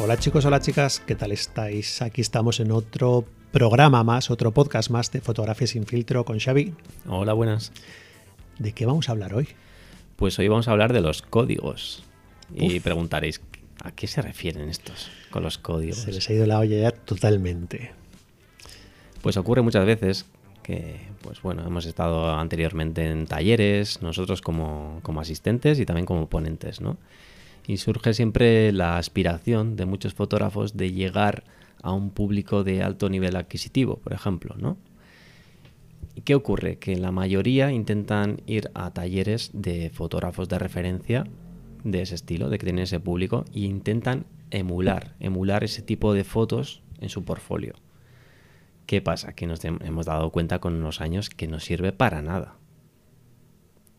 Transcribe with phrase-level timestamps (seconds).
[0.00, 2.02] Hola chicos, hola chicas, ¿qué tal estáis?
[2.02, 6.72] Aquí estamos en otro programa más, otro podcast más de Fotografía sin filtro con Xavi.
[7.08, 7.72] Hola, buenas.
[8.60, 9.48] ¿De qué vamos a hablar hoy?
[10.14, 12.04] Pues hoy vamos a hablar de los códigos.
[12.54, 13.40] Y preguntaréis,
[13.82, 15.98] ¿a qué se refieren estos con los códigos?
[15.98, 17.90] Se les ha ido la olla ya totalmente.
[19.20, 20.26] Pues ocurre muchas veces
[20.62, 26.28] que, pues bueno, hemos estado anteriormente en talleres, nosotros como, como asistentes y también como
[26.28, 26.98] ponentes, ¿no?
[27.68, 31.44] Y surge siempre la aspiración de muchos fotógrafos de llegar
[31.82, 34.78] a un público de alto nivel adquisitivo, por ejemplo, ¿no?
[36.14, 36.78] ¿Y qué ocurre?
[36.78, 41.24] Que la mayoría intentan ir a talleres de fotógrafos de referencia
[41.84, 46.24] de ese estilo, de que tienen ese público, e intentan emular, emular ese tipo de
[46.24, 47.74] fotos en su portfolio.
[48.86, 49.34] ¿Qué pasa?
[49.34, 52.56] Que nos hemos dado cuenta con los años que no sirve para nada.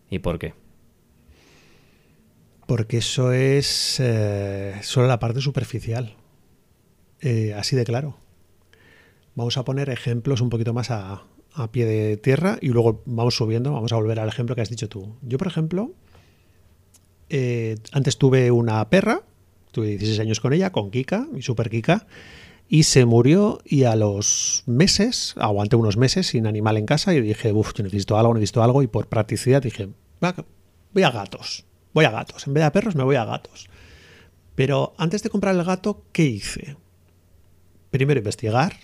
[0.09, 0.55] ¿Y por qué?
[2.69, 6.13] Porque eso es eh, solo la parte superficial.
[7.19, 8.17] Eh, así de claro.
[9.33, 11.23] Vamos a poner ejemplos un poquito más a,
[11.71, 14.87] pie de tierra y luego vamos subiendo, vamos a volver al ejemplo que has dicho
[14.87, 15.15] tú.
[15.23, 15.93] Yo, por ejemplo,
[17.29, 19.23] eh, antes tuve una perra,
[19.71, 22.05] tuve 16 años con ella, con Kika, mi super Kika,
[22.67, 27.21] y se murió y a los meses, aguanté unos meses sin animal en casa y
[27.21, 29.89] dije, uff, necesito algo, necesito algo y por practicidad dije,
[30.93, 32.47] voy a gatos voy a gatos.
[32.47, 33.69] En vez de a perros, me voy a gatos.
[34.55, 36.75] Pero antes de comprar el gato, ¿qué hice?
[37.91, 38.75] Primero investigar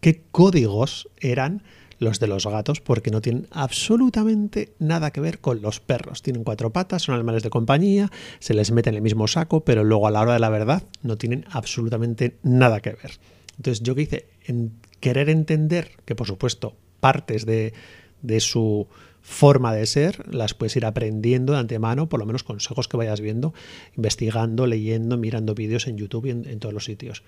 [0.00, 1.62] qué códigos eran
[2.00, 6.22] los de los gatos, porque no tienen absolutamente nada que ver con los perros.
[6.22, 9.84] Tienen cuatro patas, son animales de compañía, se les mete en el mismo saco, pero
[9.84, 13.12] luego a la hora de la verdad no tienen absolutamente nada que ver.
[13.58, 17.74] Entonces, yo qué hice en querer entender que, por supuesto, partes de,
[18.22, 18.88] de su
[19.22, 23.20] forma de ser, las puedes ir aprendiendo de antemano, por lo menos consejos que vayas
[23.20, 23.54] viendo,
[23.96, 27.22] investigando, leyendo, mirando vídeos en YouTube y en, todos los sitios.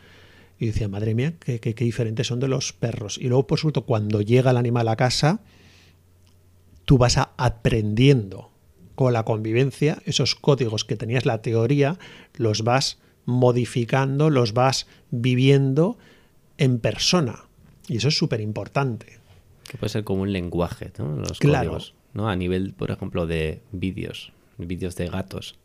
[0.58, 3.18] Y decía, madre mía, qué, qué, diferentes son de los perros.
[3.18, 5.40] Y luego, por supuesto, cuando llega el animal a casa,
[6.84, 8.50] tú vas aprendiendo
[8.94, 11.98] con la convivencia, esos códigos que tenías la teoría,
[12.34, 15.98] los vas modificando, los vas viviendo
[16.58, 17.44] en persona.
[17.88, 19.21] Y eso es súper importante.
[19.68, 21.16] Que puede ser como un lenguaje, ¿no?
[21.16, 22.28] Los códigos, ¿no?
[22.28, 25.56] A nivel, por ejemplo, de vídeos, vídeos de gatos.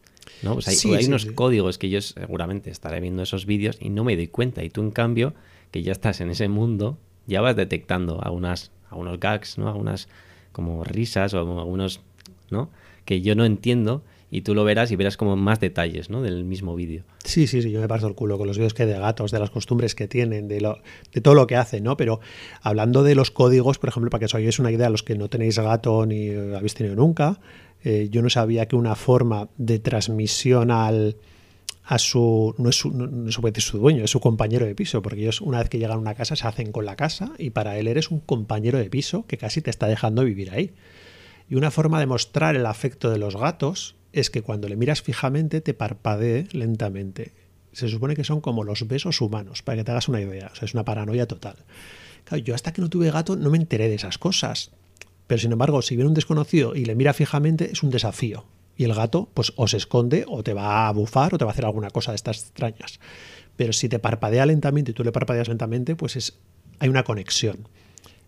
[0.41, 0.53] ¿no?
[0.53, 4.27] Pues hay, unos códigos que yo seguramente estaré viendo esos vídeos y no me doy
[4.27, 4.63] cuenta.
[4.63, 5.33] Y tú, en cambio,
[5.71, 9.67] que ya estás en ese mundo, ya vas detectando algunas, algunos gags, ¿no?
[9.67, 10.07] Algunas
[10.51, 12.01] como risas o algunos,
[12.49, 12.69] ¿no?
[13.05, 16.21] Que yo no entiendo y tú lo verás y verás como más detalles ¿no?
[16.21, 17.03] del mismo vídeo.
[17.23, 19.31] Sí, sí, sí, yo me parto el culo con los vídeos que hay de gatos,
[19.31, 20.79] de las costumbres que tienen, de, lo,
[21.13, 21.95] de todo lo que hacen, ¿no?
[21.95, 22.19] Pero
[22.61, 25.29] hablando de los códigos, por ejemplo, para que os hagáis una idea, los que no
[25.29, 27.39] tenéis gato ni habéis tenido nunca,
[27.83, 31.15] eh, yo no sabía que una forma de transmisión al
[31.87, 35.39] a su no es su, no, su dueño, es su compañero de piso, porque ellos
[35.39, 37.87] una vez que llegan a una casa se hacen con la casa y para él
[37.87, 40.73] eres un compañero de piso que casi te está dejando vivir ahí.
[41.49, 45.01] Y una forma de mostrar el afecto de los gatos es que cuando le miras
[45.01, 47.33] fijamente te parpadee lentamente.
[47.71, 50.49] Se supone que son como los besos humanos, para que te hagas una idea.
[50.51, 51.55] O sea, es una paranoia total.
[52.43, 54.71] yo hasta que no tuve gato no me enteré de esas cosas.
[55.27, 58.45] Pero sin embargo, si viene un desconocido y le mira fijamente, es un desafío.
[58.77, 61.51] Y el gato, pues o se esconde, o te va a bufar, o te va
[61.51, 62.99] a hacer alguna cosa de estas extrañas.
[63.55, 66.37] Pero si te parpadea lentamente y tú le parpadeas lentamente, pues es,
[66.79, 67.67] hay una conexión.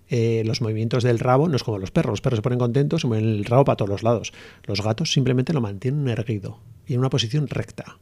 [0.10, 2.14] Eh, los movimientos del rabo no es como los perros.
[2.14, 4.34] Los perros se ponen contentos, se mueven el rabo para todos los lados.
[4.66, 8.00] Los gatos simplemente lo mantienen erguido y en una posición recta.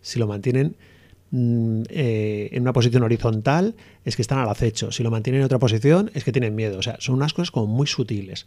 [0.00, 0.76] Si lo mantienen
[1.30, 4.90] mm, eh, en una posición horizontal, es que están al acecho.
[4.90, 6.78] Si lo mantienen en otra posición, es que tienen miedo.
[6.78, 8.46] O sea, son unas cosas como muy sutiles.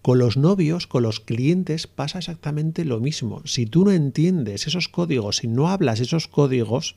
[0.00, 3.42] Con los novios, con los clientes, pasa exactamente lo mismo.
[3.44, 6.94] Si tú no entiendes esos códigos, si no hablas esos códigos,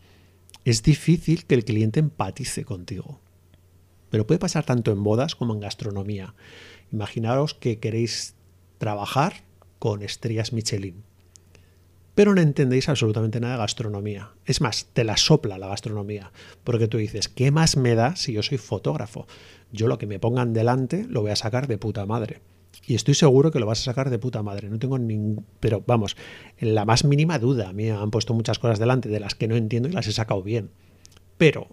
[0.63, 3.19] es difícil que el cliente empatice contigo.
[4.09, 6.35] Pero puede pasar tanto en bodas como en gastronomía.
[6.91, 8.35] Imaginaros que queréis
[8.77, 9.43] trabajar
[9.77, 11.03] con estrellas Michelin,
[12.19, 14.31] pero no entendéis absolutamente nada de gastronomía.
[14.45, 16.33] Es más, te la sopla la gastronomía,
[16.65, 19.25] porque tú dices, ¿qué más me da si yo soy fotógrafo?
[19.71, 22.41] Yo lo que me pongan delante lo voy a sacar de puta madre.
[22.85, 24.69] Y estoy seguro que lo vas a sacar de puta madre.
[24.69, 25.45] No tengo ningún...
[25.61, 26.17] Pero vamos,
[26.57, 27.69] en la más mínima duda.
[27.69, 30.11] A me han puesto muchas cosas delante de las que no entiendo y las he
[30.11, 30.71] sacado bien.
[31.37, 31.69] Pero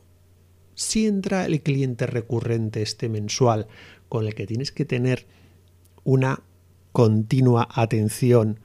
[0.77, 3.67] si entra el cliente recurrente este mensual
[4.09, 5.27] con el que tienes que tener
[6.05, 6.43] una
[6.93, 8.61] continua atención,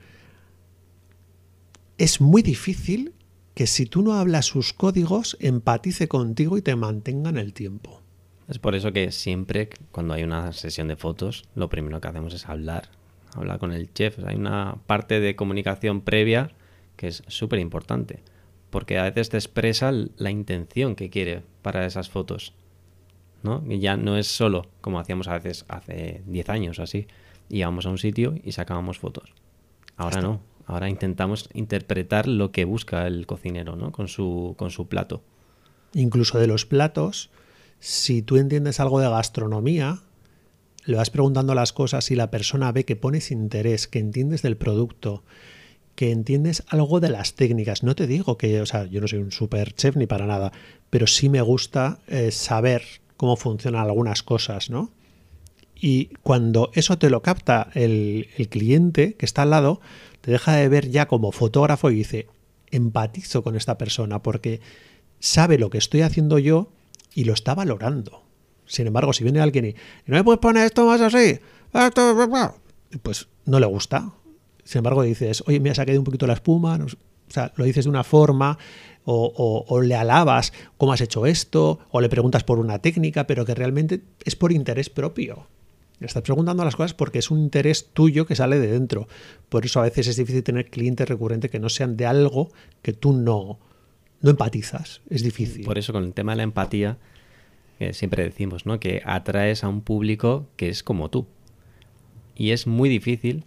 [1.98, 3.14] es muy difícil
[3.54, 8.02] que si tú no hablas sus códigos, empatice contigo y te mantenga en el tiempo.
[8.50, 12.34] Es por eso que siempre cuando hay una sesión de fotos, lo primero que hacemos
[12.34, 12.90] es hablar,
[13.34, 14.20] hablar con el chef.
[14.26, 16.52] Hay una parte de comunicación previa
[16.98, 18.22] que es súper importante
[18.72, 22.54] porque a veces te expresa la intención que quiere para esas fotos.
[23.44, 23.64] ¿no?
[23.68, 27.08] Y ya no es solo como hacíamos a veces hace 10 años o así,
[27.50, 29.34] íbamos a un sitio y sacábamos fotos.
[29.98, 33.92] Ahora no, ahora intentamos interpretar lo que busca el cocinero ¿no?
[33.92, 35.22] con, su, con su plato.
[35.94, 37.30] Incluso de los platos,
[37.80, 40.02] si tú entiendes algo de gastronomía,
[40.86, 44.58] le vas preguntando las cosas y la persona ve que pones interés, que entiendes del
[44.58, 45.24] producto,
[45.96, 47.84] que entiendes algo de las técnicas.
[47.84, 50.52] No te digo que, o sea, yo no soy un super chef ni para nada,
[50.90, 52.84] pero sí me gusta eh, saber
[53.18, 54.92] cómo funcionan algunas cosas, ¿no?
[55.76, 59.82] Y cuando eso te lo capta el, el cliente que está al lado,
[60.22, 62.28] te deja de ver ya como fotógrafo y dice,
[62.70, 64.62] empatizo con esta persona porque
[65.20, 66.70] sabe lo que estoy haciendo yo
[67.14, 68.24] y lo está valorando.
[68.66, 71.40] Sin embargo, si viene alguien y, no me puedes poner esto más así,
[73.02, 74.14] pues no le gusta.
[74.64, 77.86] Sin embargo, dices, oye, me ha sacado un poquito la espuma, o sea, lo dices
[77.86, 78.58] de una forma,
[79.04, 83.56] o, le alabas cómo has hecho esto, o le preguntas por una técnica, pero que
[83.56, 85.48] realmente es por interés propio.
[86.00, 89.08] Estás preguntando las cosas porque es un interés tuyo que sale de dentro.
[89.50, 92.50] Por eso a veces es difícil tener clientes recurrentes que no sean de algo
[92.82, 93.60] que tú no,
[94.22, 95.02] no empatizas.
[95.12, 95.64] Es difícil.
[95.64, 96.98] Por eso con el tema de la empatía,
[97.92, 98.80] siempre decimos, ¿no?
[98.80, 101.28] Que atraes a un público que es como tú.
[102.36, 103.46] Y es muy difícil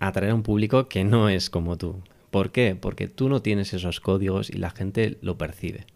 [0.00, 2.02] atraer a un público que no es como tú.
[2.30, 2.76] ¿Por qué?
[2.78, 5.86] Porque tú no tienes esos códigos y la gente lo percibe.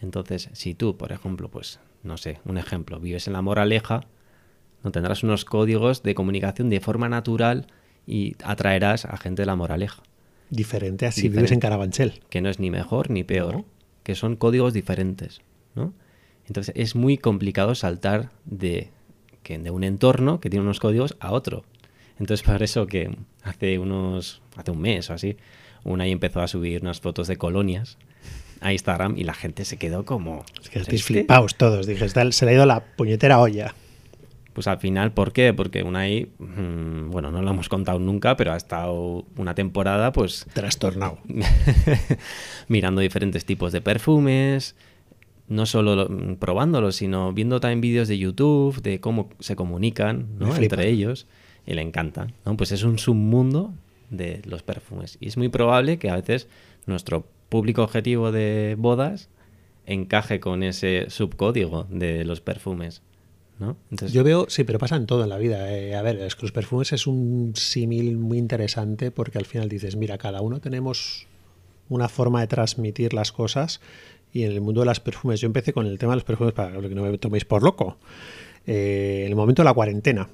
[0.00, 4.02] Entonces, si tú, por ejemplo, pues, no sé, un ejemplo, vives en la moraleja,
[4.82, 7.66] no tendrás unos códigos de comunicación de forma natural
[8.06, 10.02] y atraerás a gente de la moraleja.
[10.50, 12.20] Diferente a si vives en Carabanchel.
[12.28, 13.64] Que no es ni mejor ni peor,
[14.02, 15.40] que son códigos diferentes,
[15.74, 15.94] ¿no?
[16.46, 18.90] Entonces es muy complicado saltar de,
[19.42, 21.64] que, de un entorno que tiene unos códigos a otro.
[22.18, 25.36] Entonces por eso que hace unos, hace un mes o así,
[25.82, 27.98] una ahí empezó a subir unas fotos de colonias
[28.60, 30.44] a Instagram y la gente se quedó como...
[30.62, 33.74] Es que estáis flipados todos, dije, se le ha ido la puñetera olla.
[34.54, 35.52] Pues al final, ¿por qué?
[35.52, 40.46] Porque Unai, mmm, bueno, no lo hemos contado nunca, pero ha estado una temporada, pues.
[40.54, 41.18] Trastornado.
[42.68, 44.76] mirando diferentes tipos de perfumes,
[45.48, 46.08] no solo
[46.38, 51.26] probándolos, sino viendo también vídeos de YouTube de cómo se comunican entre ellos
[51.66, 52.28] y le encanta.
[52.44, 52.56] ¿no?
[52.56, 53.72] Pues es un submundo
[54.10, 55.16] de los perfumes.
[55.20, 56.48] Y es muy probable que a veces
[56.86, 59.28] nuestro público objetivo de bodas
[59.86, 63.02] encaje con ese subcódigo de los perfumes.
[63.58, 63.76] ¿no?
[63.90, 65.72] Yo veo, sí, pero pasa en todo en la vida.
[65.72, 69.68] Eh, a ver, es que los perfumes es un símil muy interesante porque al final
[69.68, 71.26] dices, mira, cada uno tenemos
[71.88, 73.80] una forma de transmitir las cosas
[74.32, 75.40] y en el mundo de las perfumes.
[75.40, 77.98] Yo empecé con el tema de los perfumes para que no me toméis por loco.
[78.66, 80.28] Eh, en el momento de la cuarentena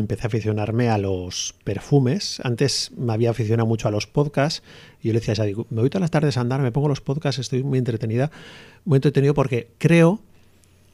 [0.00, 2.40] empecé a aficionarme a los perfumes.
[2.44, 4.62] Antes me había aficionado mucho a los podcasts
[5.06, 7.00] yo le decía a Sadi, me voy todas las tardes a andar, me pongo los
[7.00, 8.30] podcasts, estoy muy entretenida,
[8.84, 10.20] muy entretenido porque creo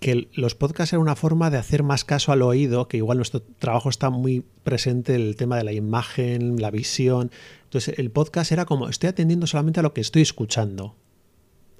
[0.00, 3.40] que los podcasts eran una forma de hacer más caso al oído, que igual nuestro
[3.40, 7.30] trabajo está muy presente el tema de la imagen, la visión.
[7.64, 10.96] Entonces el podcast era como, estoy atendiendo solamente a lo que estoy escuchando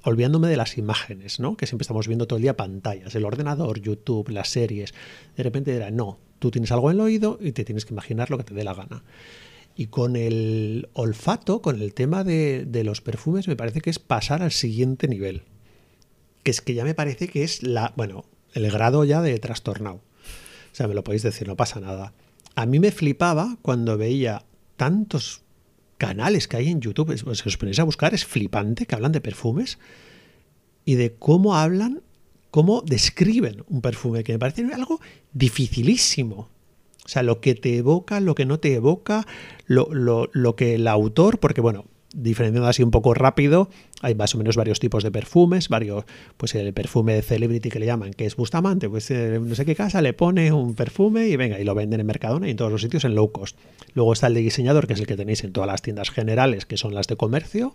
[0.03, 1.55] olvidándome de las imágenes, ¿no?
[1.55, 4.93] Que siempre estamos viendo todo el día pantallas, el ordenador, YouTube, las series.
[5.35, 8.29] De repente era, no, tú tienes algo en el oído y te tienes que imaginar
[8.29, 9.03] lo que te dé la gana.
[9.75, 14.43] Y con el olfato, con el tema de, los perfumes, me parece que es pasar
[14.43, 15.43] al siguiente nivel.
[16.43, 19.95] Que es que ya me parece que es la, bueno, el grado ya de trastornado.
[19.95, 22.13] O sea, me lo podéis decir, no pasa nada.
[22.55, 24.43] A mí me flipaba cuando veía
[24.75, 25.41] tantos
[25.97, 29.21] canales que hay en YouTube, si os ponéis a buscar, es flipante que hablan de
[29.21, 29.79] perfumes
[30.85, 32.01] y de cómo hablan,
[32.51, 34.99] cómo describen un perfume, que me parece algo
[35.33, 36.49] dificilísimo.
[37.05, 39.27] O sea, lo que te evoca, lo que no te evoca,
[39.65, 43.69] lo, lo, lo que el autor, porque bueno, diferenciando así un poco rápido,
[44.01, 46.05] hay más o menos varios tipos de perfumes, varios,
[46.37, 49.65] pues el perfume de celebrity que le llaman, que es Bustamante, pues eh, no sé
[49.65, 52.57] qué casa le pone un perfume y venga, y lo venden en Mercadona y en
[52.57, 53.57] todos los sitios en low cost.
[53.93, 56.65] Luego está el de diseñador, que es el que tenéis en todas las tiendas generales,
[56.65, 57.73] que son las de comercio,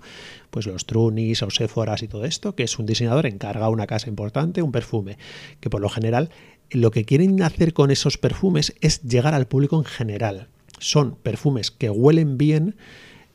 [0.50, 4.08] pues los Trunis o Sephoras y todo esto, que es un diseñador encarga una casa
[4.08, 5.18] importante un perfume,
[5.60, 6.30] que por lo general
[6.70, 10.48] lo que quieren hacer con esos perfumes es llegar al público en general.
[10.78, 12.76] Son perfumes que huelen bien,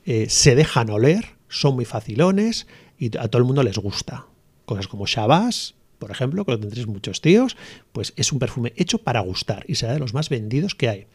[0.06, 2.68] eh, se dejan oler, son muy facilones
[2.98, 4.28] y a todo el mundo les gusta.
[4.66, 7.56] Cosas como Shabazz, por ejemplo, que lo tendréis muchos tíos,
[7.92, 11.08] pues es un perfume hecho para gustar y será de los más vendidos que hay.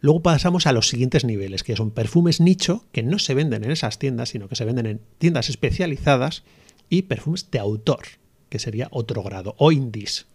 [0.00, 3.70] Luego pasamos a los siguientes niveles, que son perfumes nicho, que no se venden en
[3.70, 6.42] esas tiendas, sino que se venden en tiendas especializadas,
[6.88, 8.00] y perfumes de autor,
[8.48, 10.26] que sería otro grado, o indies,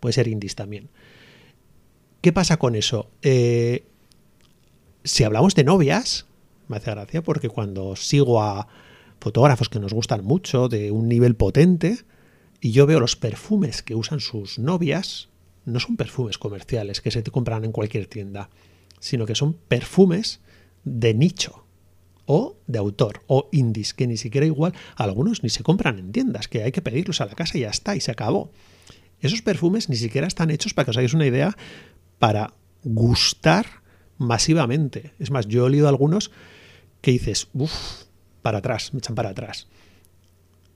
[0.00, 0.88] puede ser indies también.
[2.20, 3.10] ¿Qué pasa con eso?
[3.22, 3.84] Eh,
[5.04, 6.26] si hablamos de novias,
[6.70, 8.68] me hace gracia porque cuando sigo a,
[9.20, 11.98] fotógrafos que nos gustan mucho, de un nivel potente,
[12.60, 15.28] y yo veo los perfumes que usan sus novias,
[15.64, 18.50] no son perfumes comerciales que se te compran en cualquier tienda,
[18.98, 20.40] sino que son perfumes
[20.84, 21.64] de nicho
[22.26, 26.48] o de autor o indies, que ni siquiera igual, algunos ni se compran en tiendas,
[26.48, 28.50] que hay que pedirlos a la casa y ya está, y se acabó.
[29.20, 31.56] Esos perfumes ni siquiera están hechos, para que os hagáis una idea,
[32.18, 33.66] para gustar
[34.16, 35.12] masivamente.
[35.18, 36.30] Es más, yo he olido algunos
[37.00, 38.02] que dices, uff,
[38.42, 39.66] para atrás, me echan para atrás.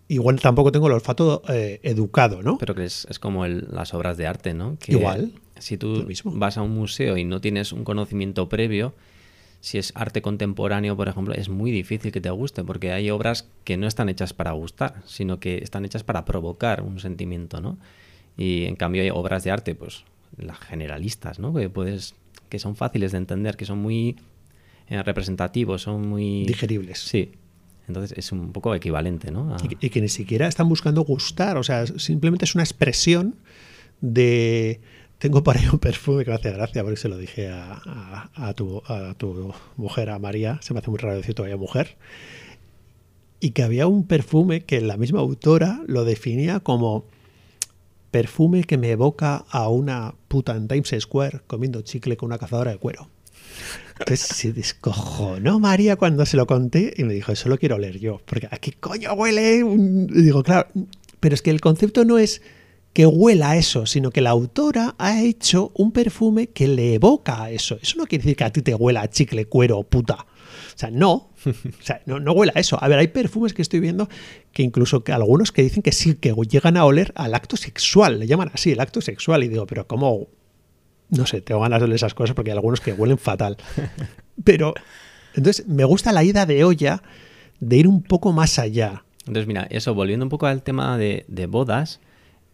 [0.09, 2.59] Igual tampoco tengo el olfato eh, educado, ¿no?
[2.59, 4.77] Pero que es, es como el- las obras de arte, ¿no?
[4.79, 6.33] Que Igual, Si tú mismo.
[6.35, 8.95] vas a un museo y no tienes un conocimiento previo,
[9.61, 13.49] si es arte contemporáneo, por ejemplo, es muy difícil que te guste, porque hay obras
[13.65, 17.79] que no están hechas para gustar, sino que están hechas para provocar un sentimiento, ¿no?
[18.37, 20.05] Y en cambio hay obras de arte, pues,
[20.37, 21.55] las generalistas, ¿no?
[21.55, 22.15] Que puedes,
[22.51, 24.17] que son fáciles de entender, que son muy
[24.89, 26.99] representativos, son muy digeribles.
[27.01, 27.33] Sí.
[27.89, 29.55] Entonces es un poco equivalente, ¿no?
[29.55, 32.65] A- y, que- y que ni siquiera están buscando gustar, o sea, simplemente es una
[32.65, 33.35] expresión
[34.01, 34.81] de...
[35.19, 38.31] Tengo por ahí un perfume que me hace gracia, porque se lo dije a, a-
[38.49, 41.97] a tu, a tu mujer, a María, se me hace muy raro decir todavía mujer,
[43.41, 47.05] y que había un perfume que la misma autora lo definía como
[48.11, 52.71] perfume que me evoca a una puta en Times Square comiendo chicle con una cazadora
[52.73, 53.09] de cuero.
[53.99, 57.99] Entonces se descojonó María cuando se lo conté y me dijo, eso lo quiero leer
[57.99, 59.63] yo, porque ¿a qué coño huele?
[59.63, 60.69] un-?" Y digo, claro,
[61.21, 62.43] pero es que el concepto no es
[62.93, 67.51] que huela eso, sino que la autora ha hecho un perfume que le evoca a
[67.51, 67.77] eso.
[67.83, 70.15] Eso no quiere decir que a ti te huela a chicle, cuero, puta.
[70.15, 71.31] O sea, no.
[71.45, 72.79] O sea, no, no huele a eso.
[72.81, 74.09] A ver, hay perfumes que estoy viendo
[74.53, 78.21] que incluso que algunos que dicen que sí, que llegan a oler al acto sexual.
[78.21, 79.43] Le llaman así, el acto sexual.
[79.43, 80.29] Y digo, pero ¿cómo?
[81.11, 83.57] No sé, tengo ganas de oler esas cosas porque hay algunos que huelen fatal.
[84.43, 84.75] Pero,
[85.35, 87.03] entonces, me gusta la ida de olla
[87.61, 89.05] de ir un poco más allá.
[89.21, 92.01] Entonces, mira, eso, volviendo un poco al tema de, de bodas,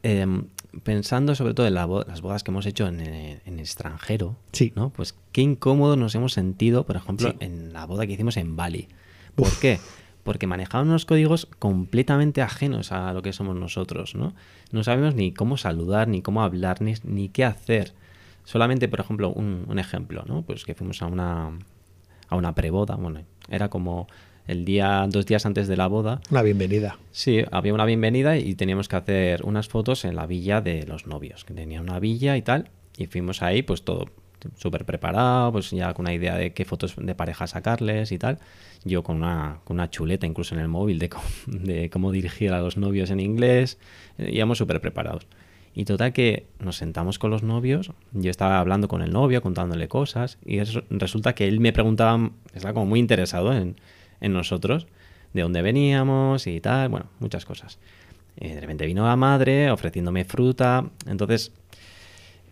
[0.02, 0.44] em,
[0.84, 4.72] pensando sobre todo en la las bodas que hemos hecho en, eh, en extranjero, Sí.
[4.76, 4.90] ¿no?
[4.90, 7.36] Pues qué incómodos nos hemos sentido, por ejemplo, Sí.
[7.40, 8.88] en la boda que hicimos en Bali.
[9.34, 9.58] ¿Por Uf.
[9.60, 9.80] qué?
[10.22, 14.34] Porque manejaban unos códigos completamente ajenos a lo que somos nosotros, ¿no?
[14.70, 17.92] No sabemos ni cómo saludar, ni cómo hablar, ni, ni qué hacer.
[18.50, 20.42] Solamente, por ejemplo, un, un ejemplo, ¿no?
[20.42, 21.50] Pues que fuimos a una,
[22.28, 24.08] a una preboda, bueno, era como
[24.48, 26.98] el día, dos días antes de la boda, Una bienvenida.
[27.12, 31.06] Sí, había una bienvenida y teníamos que hacer unas fotos en la villa de los
[31.06, 34.06] novios, que tenía una villa y tal, y fuimos ahí pues todo
[34.56, 38.38] súper preparado, pues ya con una idea de qué fotos de pareja sacarles y tal.
[38.84, 42.52] Yo con una, con una chuleta incluso en el móvil de, cómo- de cómo dirigir
[42.52, 43.78] a los novios en inglés,
[44.18, 45.26] íbamos súper preparados.
[45.74, 49.86] Y total que nos sentamos con los novios, yo estaba hablando con el novio, contándole
[49.88, 53.76] cosas, y eso- resulta que él me preguntaba, estaba como muy interesado en,
[54.20, 54.88] en nosotros,
[55.32, 57.78] de dónde veníamos y tal, bueno, muchas cosas.
[58.36, 61.52] Eh, de repente vino la madre ofreciéndome fruta, entonces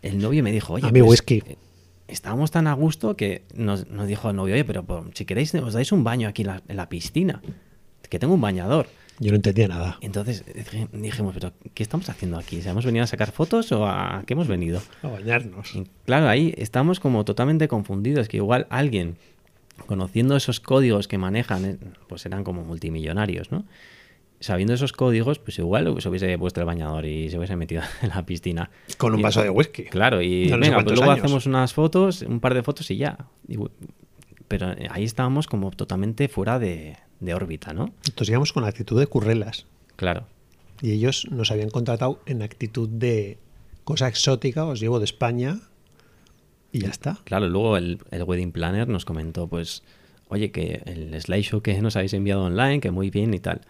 [0.02, 1.42] el novio me dijo, oye, A pues, whisky.
[1.44, 1.56] eh,
[2.06, 4.84] estábamos tan a gusto que nos, nos dijo el novio, oye, pero
[5.14, 7.42] si queréis os dais un baño aquí en la, en la piscina,
[8.08, 8.86] que tengo un bañador.
[9.20, 9.98] Yo no entendía nada.
[10.00, 10.44] Entonces
[10.92, 12.62] dijimos, pero ¿qué estamos haciendo aquí?
[12.62, 14.80] ¿Se ¿Hemos venido a sacar fotos o a qué hemos venido?
[15.02, 15.74] A bañarnos.
[15.74, 19.16] Y claro, ahí estamos como totalmente confundidos, que igual alguien,
[19.86, 23.64] conociendo esos códigos que manejan, eh, pues eran como multimillonarios, ¿no?
[24.40, 28.10] Sabiendo esos códigos, pues igual se hubiese puesto el bañador y se hubiese metido en
[28.10, 28.70] la piscina.
[28.98, 29.82] Con un Y- vaso de whisky.
[29.84, 31.24] Claro, y no venga, pues luego años.
[31.24, 33.18] hacemos unas fotos, un par de fotos y ya.
[33.48, 33.56] Y
[34.48, 37.92] pero ahí estábamos como totalmente fuera de, de órbita, ¿no?
[38.06, 39.66] Entonces íbamos con actitud de currelas.
[39.96, 40.26] Claro.
[40.80, 43.38] Y ellos nos habían contratado en actitud de
[43.84, 45.60] cosa exótica, os llevo de España
[46.72, 47.18] y ya está.
[47.24, 49.82] Claro, luego el, el wedding planner nos comentó, pues,
[50.28, 53.62] oye, que el slideshow que nos habéis enviado online, que muy bien y tal,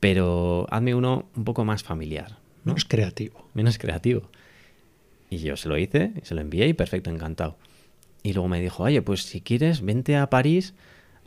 [0.00, 2.32] pero hazme uno un poco más familiar,
[2.64, 2.72] ¿no?
[2.72, 3.48] Menos creativo.
[3.54, 4.30] menos creativo.
[5.30, 7.56] Y yo se lo hice, se lo envié y perfecto, encantado.
[8.26, 10.74] Y luego me dijo, oye, pues si quieres, vente a París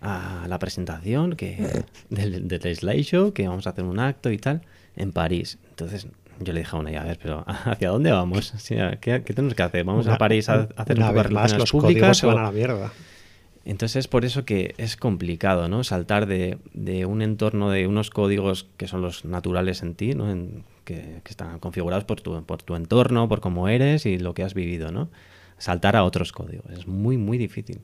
[0.02, 4.62] a la presentación que, del, del slideshow, que vamos a hacer un acto y tal,
[4.98, 5.58] en París.
[5.70, 6.08] Entonces
[6.42, 8.54] yo le dije a una, a ver, pero ¿hacia dónde vamos?
[8.56, 9.86] O sea, ¿qué, qué tenemos que hacer?
[9.86, 12.18] ¿Vamos Una- a París a, a hacer un poco de más, los públicas?
[12.18, 12.92] se van o- a la mierda.
[13.66, 15.84] entonces es por eso que es complicado, ¿no?
[15.86, 20.30] Saltar de, de un entorno de unos códigos que son los naturales en ti, ¿no?
[20.30, 24.34] En- que, que están configurados por tu, por tu entorno, por cómo eres y lo
[24.34, 25.10] que has vivido, ¿no?
[25.60, 26.66] Saltar a otros códigos.
[26.72, 27.82] Es muy, muy difícil.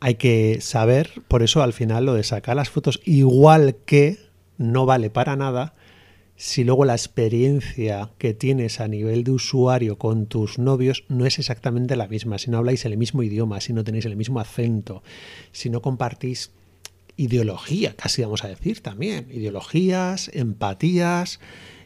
[0.00, 4.18] Hay que saber, por eso al final lo de sacar las fotos igual que
[4.56, 5.74] no vale para nada
[6.38, 11.40] si luego la experiencia que tienes a nivel de usuario con tus novios no es
[11.40, 15.02] exactamente la misma, si no habláis el mismo idioma, si no tenéis el mismo acento,
[15.50, 16.52] si no compartís
[17.16, 19.26] ideología, casi vamos a decir también.
[19.30, 21.40] Ideologías, empatías.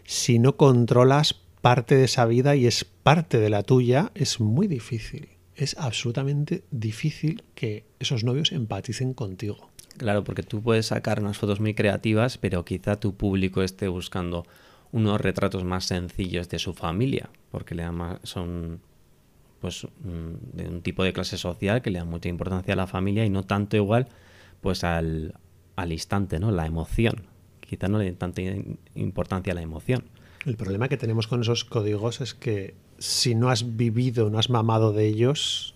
[0.04, 4.66] Si no controlas parte de esa vida y es parte de la tuya, es muy
[4.66, 5.28] difícil.
[5.54, 9.70] Es absolutamente difícil que esos novios empaticen contigo.
[9.96, 14.44] Claro, porque tú puedes sacar unas fotos muy creativas, pero quizá tu público esté buscando
[14.90, 17.84] unos retratos más sencillos de su familia, porque le
[18.24, 18.80] son
[19.60, 22.88] pues mm, de un tipo de clase social que le da mucha importancia a la
[22.88, 24.08] familia y no tanto igual
[24.60, 25.34] pues al,
[25.76, 26.50] al instante, ¿no?
[26.50, 27.26] La emoción.
[27.60, 28.42] Quizá no le den tanta
[28.94, 30.04] importancia a la emoción.
[30.44, 34.50] El problema que tenemos con esos códigos es que si no has vivido, no has
[34.50, 35.74] mamado de ellos,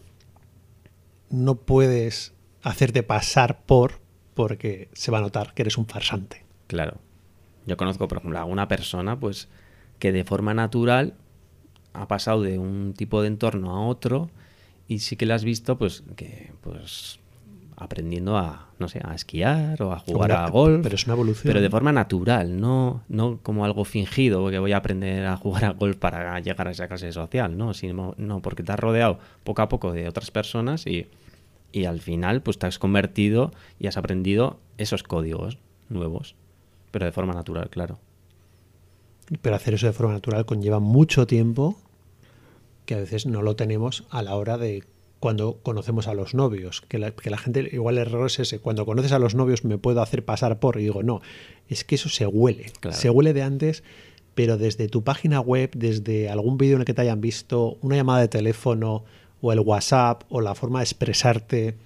[1.30, 2.32] no puedes
[2.62, 4.00] hacerte pasar por
[4.34, 6.44] porque se va a notar que eres un farsante.
[6.66, 6.98] Claro.
[7.64, 9.48] Yo conozco, por ejemplo, a una persona pues
[9.98, 11.14] que de forma natural
[11.92, 14.30] ha pasado de un tipo de entorno a otro
[14.88, 17.18] y sí que la has visto pues que pues
[17.76, 21.52] aprendiendo a no sé a esquiar o a jugar a golf pero es una evolución.
[21.52, 25.66] pero de forma natural no no como algo fingido porque voy a aprender a jugar
[25.66, 29.18] a golf para llegar a esa clase social no sino no porque te has rodeado
[29.44, 31.08] poco a poco de otras personas y,
[31.70, 35.58] y al final pues te has convertido y has aprendido esos códigos
[35.90, 36.34] nuevos
[36.90, 37.98] pero de forma natural claro.
[39.42, 41.76] Pero hacer eso de forma natural conlleva mucho tiempo
[42.86, 44.84] que a veces no lo tenemos a la hora de
[45.20, 49.12] cuando conocemos a los novios, que la, gente, igual el error es ese, cuando conoces
[49.12, 51.20] a los novios me puedo hacer pasar por, y digo, no,
[51.68, 53.82] es que eso se huele, se huele de antes,
[54.34, 57.96] pero desde tu página web, desde algún vídeo en el que te hayan visto, una
[57.96, 59.04] llamada de teléfono,
[59.40, 61.76] o el WhatsApp, o la forma de expresarte,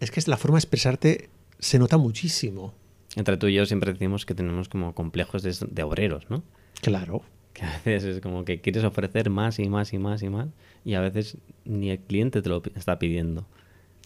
[0.00, 2.74] es que es la forma de expresarte se nota muchísimo.
[3.14, 6.42] Entre tú y yo siempre decimos que tenemos como complejos de, de obreros, ¿no?
[6.82, 7.22] Claro
[7.56, 10.48] que a veces es como que quieres ofrecer más y más y más y más
[10.84, 13.46] y a veces ni el cliente te lo está pidiendo.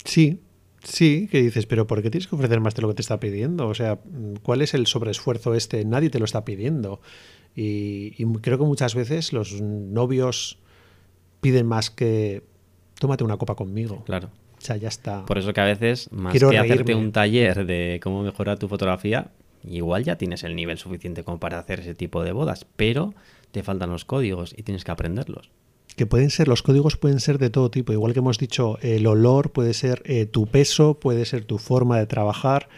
[0.05, 0.39] Sí,
[0.83, 3.19] sí, que dices, pero ¿por qué tienes que ofrecer más de lo que te está
[3.19, 3.67] pidiendo?
[3.67, 3.99] O sea,
[4.41, 5.83] ¿cuál es el sobreesfuerzo este?
[5.83, 7.01] Nadie te lo está pidiendo.
[7.53, 10.57] Y, creo que muchas veces los novios
[11.41, 12.43] piden más que
[12.99, 14.03] tómate una copa conmigo.
[14.05, 14.29] Claro.
[14.57, 15.25] O sea, ya está.
[15.25, 19.31] Por eso que a veces, más que hacerte un taller de cómo mejorar tu fotografía,
[19.63, 23.13] igual ya tienes el nivel suficiente como para hacer ese tipo de bodas, pero
[23.51, 25.51] te faltan los códigos y tienes que aprenderlos.
[25.95, 29.05] Que pueden ser, los códigos pueden ser de todo tipo, igual que hemos dicho, el
[29.07, 32.69] olor puede ser eh, tu peso, puede ser tu forma de trabajar,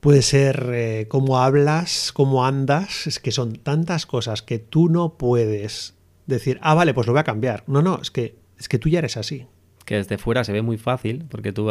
[0.00, 5.14] puede ser eh, cómo hablas, cómo andas, es que son tantas cosas que tú no
[5.14, 5.94] puedes
[6.26, 7.64] decir, ah, vale, pues lo voy a cambiar.
[7.66, 9.46] No, no, es que, es que tú ya eres así.
[9.84, 11.70] Que desde fuera se ve muy fácil, porque tú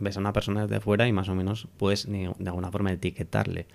[0.00, 3.66] ves a una persona desde fuera y más o menos puedes de alguna forma etiquetarle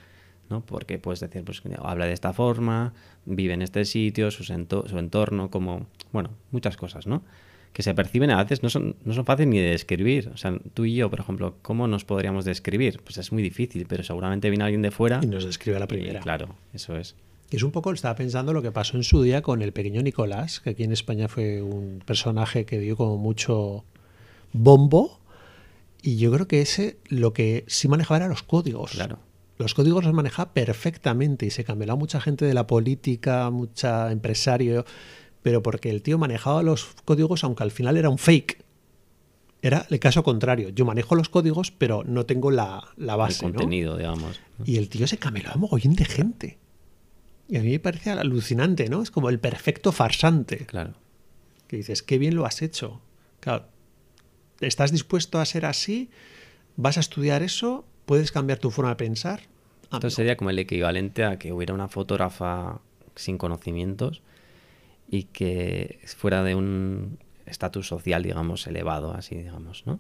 [0.50, 0.62] ¿no?
[0.66, 2.94] Porque puedes decir, pues habla de esta forma,
[3.26, 4.54] vive en este sitio, su, su
[4.98, 7.24] entorno, como, bueno, muchas cosas, ¿no?
[7.72, 10.30] Que se perciben a veces no son, no son fáciles ni de describir.
[10.34, 13.02] O sea, tú y yo, por ejemplo, ¿cómo nos podríamos describir?
[13.04, 15.20] Pues es muy difícil, pero seguramente viene alguien de fuera.
[15.24, 16.20] Y nos describe a la primera.
[16.20, 17.16] claro, eso es.
[17.50, 20.02] Y es un poco, estaba pensando lo que pasó en su día con el pequeño
[20.02, 23.84] Nicolás, que aquí en España fue un personaje que dio como mucho
[24.52, 25.20] bombo.
[26.04, 28.92] Y yo creo que ese lo que sí manejaba era los códigos.
[28.92, 29.20] Claro
[29.58, 34.86] los códigos los maneja perfectamente y se cambió mucha gente de la política, mucha empresario,
[35.42, 38.64] pero porque el tío manejaba los códigos aunque al final era un fake.
[39.62, 40.70] Era el caso contrario.
[40.70, 43.46] Yo manejo los códigos, pero no tengo la, base.
[43.46, 44.42] El contenido, digamos.
[44.66, 46.58] Y el tío se cameló a mogollón de gente.
[47.48, 49.02] Y a mí me parece alucinante, ¿no?
[49.02, 50.66] Es como el perfecto farsante.
[50.66, 50.96] Claro.
[51.68, 53.00] Que dices, qué bien lo has hecho.
[53.40, 53.68] Claro,
[54.62, 56.10] ¿estás dispuesto a ser así?
[56.76, 57.86] ¿Vas a estudiar eso?
[58.06, 59.42] ¿Puedes cambiar tu forma de pensar?
[59.84, 62.82] Ah, Entonces sería como el equivalente a que hubiera una fotógrafa
[63.16, 64.22] sin conocimientos
[65.10, 70.00] y que fuera de un estatus social, digamos, elevado, así, digamos, ¿no?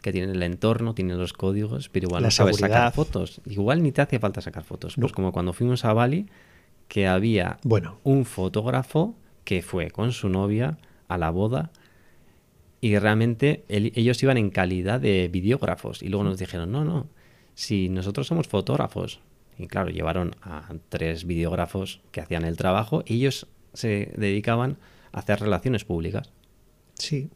[0.00, 3.40] Que tiene el entorno, tiene los códigos, pero igual no sabe sacar fotos.
[3.46, 4.94] Igual ni te hace falta sacar fotos.
[4.98, 6.26] Pues como cuando fuimos a Bali,
[6.86, 7.98] que había bueno.
[8.04, 11.70] un fotógrafo que fue con su novia a la boda
[12.80, 17.08] y realmente ellos iban en calidad de videógrafos y luego nos dijeron, no, no,
[17.54, 19.20] si nosotros somos fotógrafos,
[19.58, 24.76] y claro, llevaron a tres videógrafos que hacían el trabajo, y ellos se dedicaban
[25.10, 26.32] a hacer relaciones públicas.
[26.94, 27.28] Sí.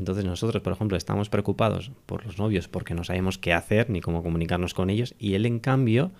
[0.00, 4.00] Entonces nosotros, por ejemplo, estamos preocupados por los novios porque no sabemos qué hacer ni
[4.00, 6.10] cómo comunicarnos con ellos, y él en cambio,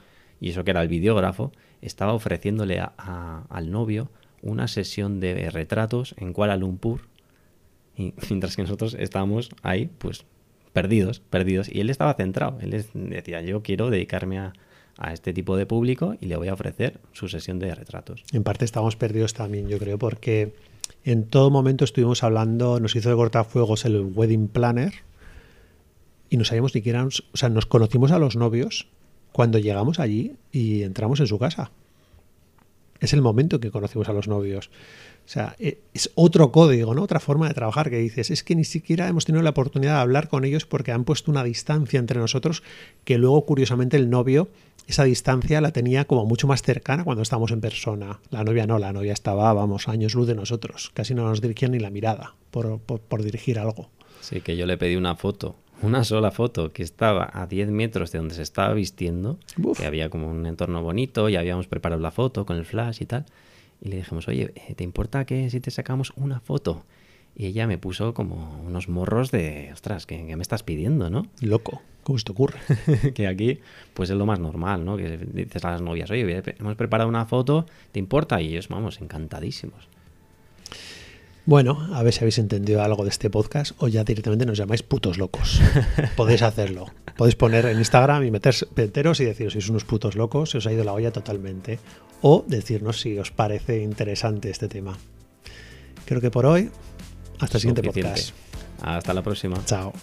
[0.41, 1.51] y eso que era el videógrafo,
[1.83, 4.11] estaba ofreciéndole al novio
[4.43, 7.08] una sesión de retratos en Kuala Lumpur,
[7.99, 10.25] y mientras que nosotros estábamos ahí, pues
[10.73, 11.69] perdidos, perdidos.
[11.71, 12.59] Y él estaba centrado.
[12.61, 14.53] Él decía, yo quiero dedicarme a,
[15.13, 18.25] este tipo de público y le voy a ofrecer su sesión de retratos.
[18.33, 20.55] En parte estábamos perdidos también, yo creo, porque
[21.05, 24.93] en todo momento estuvimos hablando, nos hizo de cortafuegos el wedding planner,
[26.31, 28.89] y no sabíamos ni quién o sea, nos conocimos a los novios
[29.31, 31.71] cuando llegamos allí y entramos en su casa.
[33.01, 34.71] Es el momento que conocimos a los novios.
[35.29, 37.03] O sea, e, es otro código, ¿no?
[37.03, 40.01] Otra forma de trabajar que dices, es que ni siquiera hemos tenido la oportunidad de
[40.01, 42.63] hablar con ellos porque han puesto una distancia entre nosotros
[43.05, 44.49] que luego, curiosamente, el novio,
[44.87, 48.21] esa distancia la tenía como mucho más cercana cuando estábamos en persona.
[48.31, 50.91] La novia no, la novia estaba, vamos, años luz de nosotros.
[50.95, 53.91] Casi no nos dirigían ni la mirada por, por, dirigir algo.
[54.23, 58.13] Sí, que yo le pedí una foto una sola foto que estaba a 10 metros
[58.13, 59.39] de donde se estaba vistiendo,
[59.77, 63.07] que había como un entorno bonito y habíamos preparado la foto con el flash y
[63.07, 63.27] tal.
[63.81, 66.85] Y le dijimos, oye, eh, ¿te importa que si te sacamos una foto?
[67.37, 71.29] Y ella me puso como unos morros de, ostras, ¿qué, me estás pidiendo, no?
[71.41, 72.59] Loco, ¿cómo se te ocurre?
[73.15, 73.61] que aquí,
[73.95, 74.97] pues es lo más normal, ¿no?
[74.97, 78.41] Que dices a las novias, oye, hemos preparado una foto, ¿te importa?
[78.41, 79.87] Y ellos, vamos, encantadísimos.
[81.49, 84.83] Bueno, a ver si habéis entendido algo de este podcast o ya directamente nos llamáis
[84.83, 85.63] putos locos.
[86.17, 86.89] Podéis hacerlo.
[87.17, 90.59] Podéis poner en Instagram y meter peteros y deciros si sois unos putos locos, si
[90.59, 91.79] os ha ido la olla totalmente.
[92.21, 94.99] O decirnos si os parece interesante este tema.
[96.05, 96.71] Creo que por hoy,
[97.39, 98.35] hasta el siguiente podcast.
[98.83, 99.57] Hasta la próxima.
[99.65, 99.95] Chao.